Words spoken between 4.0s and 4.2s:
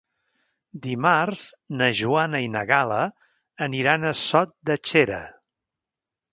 a